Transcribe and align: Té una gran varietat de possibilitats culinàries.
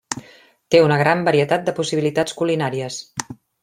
Té 0.75 0.81
una 0.85 0.97
gran 1.03 1.23
varietat 1.29 1.69
de 1.69 1.77
possibilitats 1.83 2.39
culinàries. 2.43 3.03